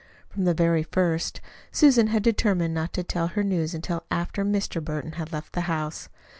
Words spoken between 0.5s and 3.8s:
very first Susan had determined not to tell her news